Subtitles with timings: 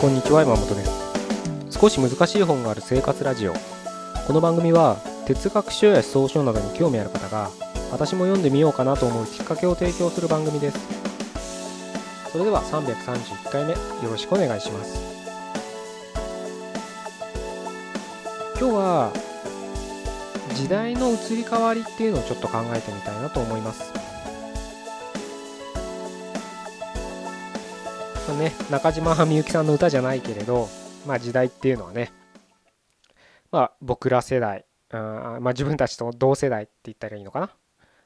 [0.00, 1.78] こんにちは山本です。
[1.78, 3.52] 少し難しい本がある生活ラジオ。
[4.26, 4.96] この番組は
[5.26, 7.50] 哲学書や思想書などに興味ある方が
[7.92, 10.78] 私も読んでみようかなと思うきっかけを提供する番組です。
[12.32, 13.76] それでは331回目よ
[14.10, 15.02] ろしくお願いします。
[18.58, 19.12] 今日は
[20.54, 23.99] 時代の移り変わりっていうのをちょっと考えてみたいなと思います。
[28.38, 30.68] ね、中島みゆきさんの歌じゃないけれど、
[31.06, 32.12] まあ、時代っていうのはね、
[33.50, 37.50] まあ、僕ら世代、あまあ、自分たちと同世代って言ったらいいのかな？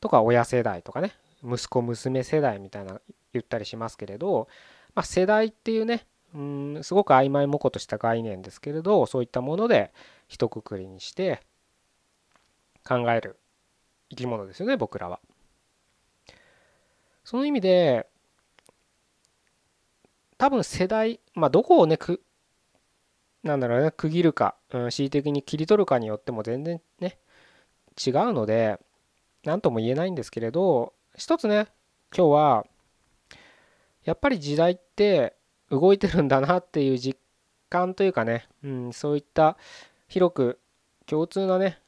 [0.00, 3.00] とか親世代とかね息子娘世代みたいな
[3.32, 4.48] 言ったりしますけれど、
[4.94, 9.92] まあ、世代っていうねうんすごく曖昧模糊とした概念ですけれどそういったもので
[10.28, 11.40] 一括りにして
[12.86, 13.38] 考える
[14.10, 15.20] 生き物ですよね僕らは。
[17.24, 18.06] その意味で
[20.38, 22.22] 多分世代、まあ、どこをねく
[23.42, 27.18] なんだろうね区切るか、うん、恣意的に切り取るかによっても全然ね
[28.04, 28.78] 違うので
[29.44, 31.66] 何とも言えないんですけれど一つね
[32.16, 32.66] 今日は
[34.04, 35.34] やっぱり時代って
[35.70, 37.18] 動いてるんだなっていう実
[37.68, 39.56] 感というかね、うん、そういった
[40.08, 40.58] 広く
[41.06, 41.80] 共通なね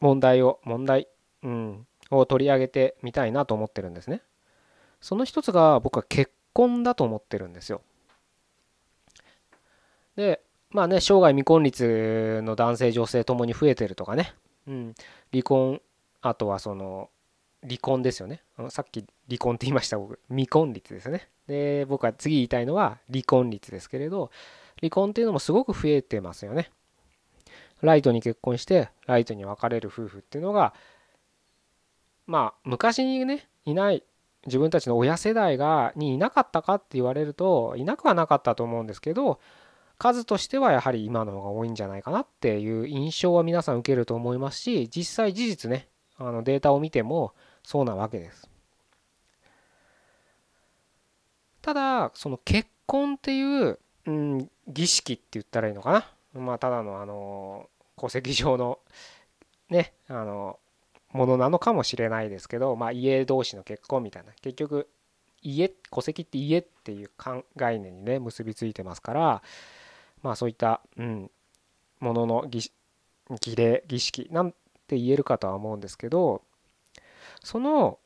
[0.00, 1.08] 問題を問題、
[1.42, 4.22] うん、を取り上げてみたいなと思ってるんですね。
[5.04, 7.82] その一つが僕は結婚だと思ってるんですよ。
[10.16, 14.32] でまあね生涯未婚率の男性女性ともに増えてるとかね、
[14.66, 14.94] うん、
[15.30, 15.82] 離婚
[16.22, 17.10] あとはその
[17.62, 18.40] 離婚ですよね。
[18.70, 20.18] さっき離婚って言いました僕。
[20.30, 21.28] 未婚率ですね。
[21.48, 24.30] で僕は次言いたいのは離婚率ですけれど
[24.80, 26.70] 離婚っていうのもすごく増えてますよね。
[27.82, 30.72] ライトに結婚してライトに別れる夫婦っていうのが
[32.26, 34.02] まあ昔にねいない
[34.46, 39.40] 自分たちの親世代がにいなかったかって言われるといなくはなかったと思うんですけど
[39.98, 45.88] 数としてはやはり今の方が多いんじゃないかなっていう印象は皆さん受けると思いますし実際事実ね
[46.18, 48.48] あのデータを見てもそうなわけです。
[51.62, 58.80] ただその結婚っていう、うん、儀式って言ったらいいのかなまあただのあの戸籍上の
[59.70, 60.58] ねあの
[61.14, 64.32] ものなのかもしれないですけど、まあ、家同士の結婚みたいな。
[64.42, 64.88] 結局
[65.42, 67.10] 家戸籍って家っていう
[67.56, 69.42] 概念にね結びついてますから
[70.22, 71.30] まあそういった、うん、
[72.00, 72.72] ものの儀
[73.54, 74.52] 礼儀式なん
[74.86, 76.42] て言えるかとは思うんですけど
[77.42, 77.98] その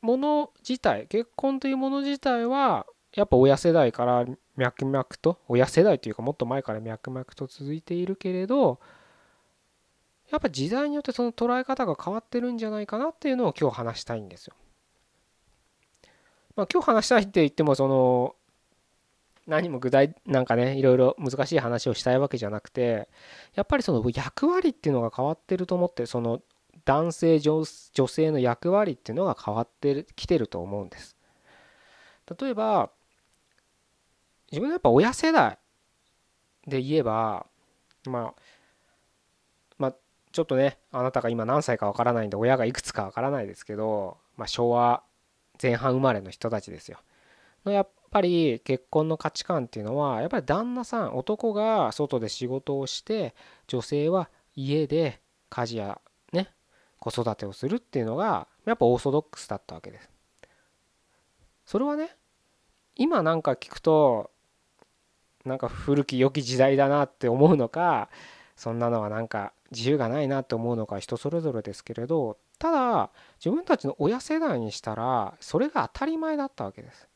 [0.00, 4.24] もの自体結婚というもの自体はやっぱ親世代から
[4.56, 8.80] 脈々と親世代というかもっと前から脈々と続いているけれど
[10.32, 14.54] やっぱ時代によってその捉え方が変わってるんじゃないかなっていうのを今日話したいんですよ。
[16.56, 18.34] まあ、今日話したいって言ってもその
[19.46, 23.08] 何も具体なんかねいろいろ難しい話をしたいわけじゃなくて
[23.54, 26.40] やっぱりその役割っていうのが変わってると思ってその
[26.84, 31.16] 男性女性の役割っていうのが変わってきてると思うんです。
[32.40, 32.90] 例えば
[34.50, 35.58] 自分のやっぱ親世代
[36.66, 37.46] で言えば
[38.06, 38.42] まあ
[40.32, 45.02] ちょっとねあなたが今何歳かわからないんで親がいくつかわからないですけど、まあ、昭和
[45.62, 46.98] 前半生まれの人たちですよ。
[47.64, 53.34] のやっぱり結婚の価値観っていうのはやっぱり旦那さん男が外で仕事をして
[53.68, 56.00] 女性は家で家事や
[56.32, 56.50] ね
[56.98, 60.10] 子育てをするっていうのがやっぱオーソドックスだったわけです。
[61.66, 62.16] それはね
[62.96, 64.30] 今なんか聞くと
[65.44, 68.08] なんか古き良き時代だなって思うのか
[68.56, 73.10] そんなのはなんか自由がないなって思うのか人それぞれですけれどただ
[73.44, 77.08] 自分たちの親世代にしたらそれが当たり前だったわけです。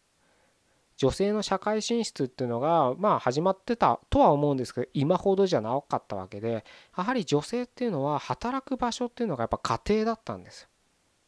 [0.96, 6.64] 女性の社会進出っていうのがまあ始まってたとは思うんですけど今ほどじゃなかったわけで
[6.96, 10.68] やはり女性っていうのは働く場所っていうのがやっぱ家庭だったんです。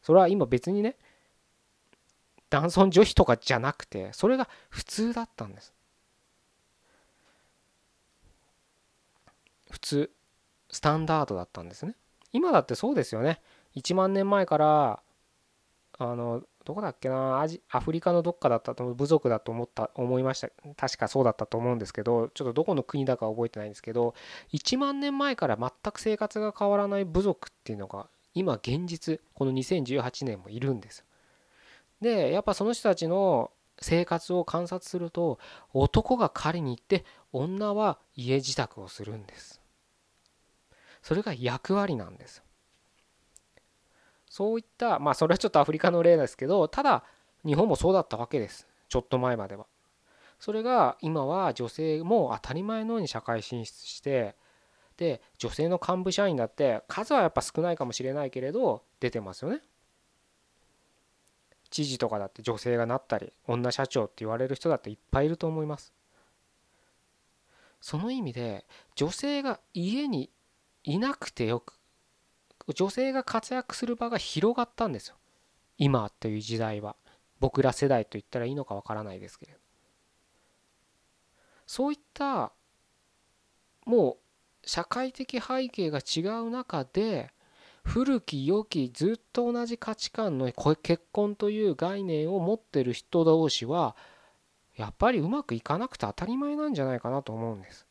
[0.01, 0.97] それは今別にね
[2.49, 5.71] 男尊女卑とかじゃなくてそれが普通だったんです。
[9.69, 10.11] 普通
[10.71, 11.95] スタンダードだったんですね。
[12.31, 13.41] 今だってそうですよね。
[13.75, 14.99] 1万年前から
[15.97, 20.49] あのどこだっけなアジアフリカのどっかだったと部族だと思った思いました。
[20.77, 24.13] 確かそうだったと思うんですけどちょっとどこの国だか覚えてないんですけど
[24.53, 31.03] 1万年前から全く生活が変わらない部族っていうのが今現実この2018年もいるんです
[32.01, 33.51] でやっぱその人たちの
[33.81, 35.39] 生活を観察すると
[35.73, 39.58] 男が狩りに行って女は家自宅をするんです。
[41.09, 42.43] それが役割なんです
[44.29, 47.03] そういったまあそれはちょっとアフリカの例ですけどただ
[47.43, 49.65] 日本もそうだったわけですちょっと前までは
[50.39, 54.35] それが今は女性も当たり前のように社会進出して
[54.97, 59.61] で女性の幹部社員だって数はやっぱ少ないかもしれないけれど出てますよね。
[61.71, 65.91] 知事とかだって女性がなったり女社長って言われる人だっていっぱいいると思います。
[67.81, 70.29] その意味で女性が家に
[70.83, 71.73] いなくてよく
[72.73, 75.15] 女性が活躍する場が広がったんですよ。
[75.77, 76.95] 今という時代は。
[77.39, 79.59] 僕ら世代と言ったらいいのかわからないですけれど。
[81.65, 82.51] そういった
[83.85, 84.17] も
[84.63, 87.31] う社会的背景が違う中で
[87.83, 93.95] 古き良きずっと同じ価値観の結婚という概念を持ってる人同士は
[94.75, 97.88] やっぱりうまくいかなくて当たり前なんじゃないかなと思うんです。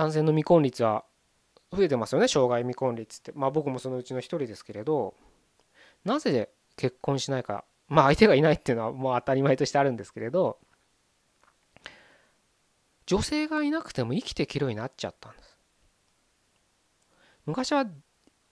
[0.00, 1.04] 男性の未婚率は
[1.70, 3.32] 増えてますよね障害未婚率って。
[3.34, 5.14] まあ僕もそのうちの一人ですけれど
[6.04, 10.58] なぜ結婚しないかまあ相手がいないっていうのはもう当たり前としてあるんですけれど
[13.04, 15.58] 女性がいなくても生きていけるようになっちゃったんです。
[17.44, 17.84] 昔は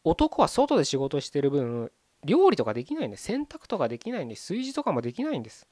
[0.04, 1.92] 男は外で仕事してる分
[2.24, 5.66] 料理とかできないんで洗濯とかできないんで炊事とかもできないんです。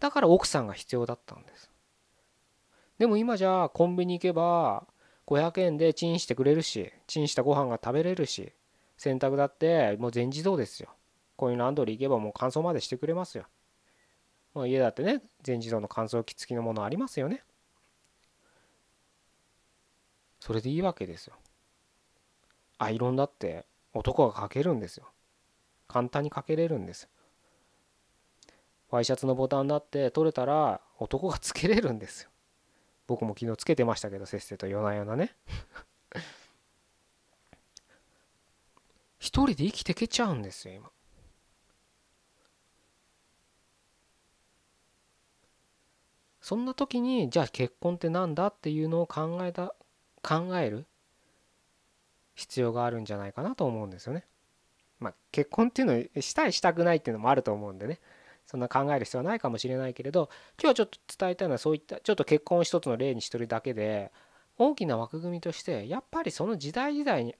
[0.00, 1.70] だから奥さんが必要だったんです。
[3.04, 4.86] でも今じゃコンビニ行けば
[5.26, 8.50] 500円でチンしてくれるしチンしたご飯が食べれるし
[8.96, 10.88] 洗濯だってもう全自動ですよ。
[11.36, 13.44] こういうランドリー行けばもう乾燥までしてくれますよ。
[14.54, 17.42] まあ、家だってね全自動の乾燥機付きのものありますよね。
[20.40, 21.34] それでいいわけですよ。
[22.78, 25.04] アイロンだって男がかけるんですよ。
[25.88, 27.10] 簡単にかけれるんです。
[28.88, 32.30] ワイシャツのボタンだって取れたら男がつけれるんですよ。
[33.06, 35.36] 僕も昨日つけてましたけどせっせと夜な夜なね。
[39.18, 40.90] 一人で生きてけちゃうんですよ今。
[46.40, 49.74] そんな時にじゃあ結婚って何だっていうのを考えた
[50.22, 50.86] 考える
[52.34, 54.26] 必要があるんじゃないかなと思うんですよね。
[54.98, 57.98] まあ結婚っていうのしたいしたくないっていうのもあると思うんでね。
[58.46, 60.28] そんな考える必要はないかもしれないけれど
[60.60, 64.12] 今日はちょっと伝えたいのはそういったちょっと結婚を一つの例にしてるだけで
[64.58, 67.34] 大きな枠組みとしてやっぱりその時代時代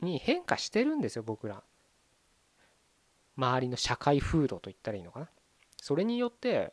[0.00, 1.62] に変化してるんですよ僕ら。
[3.36, 5.28] 周りの社会風土と言ったらいいのかな。
[5.82, 6.72] それによって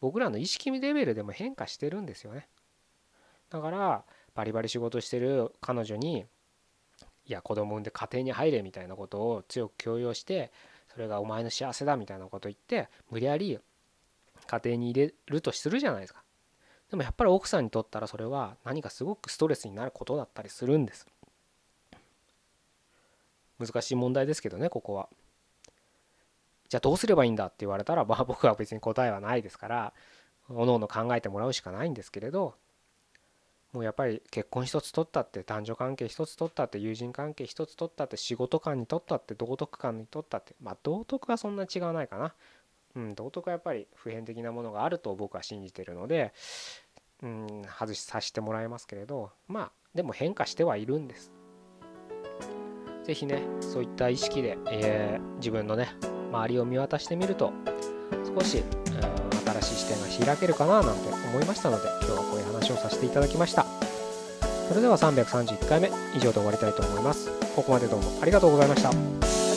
[0.00, 2.48] 僕らの意識レベルでも変化してるんですよね。
[3.50, 4.04] だから
[4.34, 6.26] バリバリ仕事してる彼女に
[7.26, 10.52] いや子供産んで家庭に入れみたいなことを強く強要して
[10.92, 13.58] それがお前の幸せだみたいなこと言って無理やり
[14.46, 16.22] 家庭に入れるとするじゃないですか。
[16.90, 21.06] でもやっぱり奥さんにとったらそれは何かすごくストレスになることだったりするんです。
[23.60, 25.08] 難しい問題ですけどねここは。
[26.68, 29.92] じゃあどうすればいいんだって言われたらまあ僕は別に答えはないですから
[30.48, 32.54] おのおの考えてもらうしかないんですけれど
[33.72, 42.34] もうやっぱり結婚一つ取ったって男女関係一つ取ったって友人関係一つ取ったって仕事観に取ったって道徳観に取ったってまあ道徳はそんな違わないかな。
[42.96, 46.32] うん、道徳はやっぱり普遍的なものがあると僕は信じてるので、
[47.22, 51.30] うん、外しさせてもらいますけれどまあでも変化してはいるんです。
[53.04, 55.94] 是非ねそういった意識で、えー、自分のね
[56.32, 57.52] 周りを見渡してみると
[58.36, 58.62] 少し、
[58.92, 59.29] 新
[59.70, 63.66] しい視点が開けるかななんて思いましたので今日はこういう話をさせていただきました。
[64.68, 67.30] それでは331回目以上で終わりたいと思います。
[67.56, 69.49] ここまでどうもありがとうございました。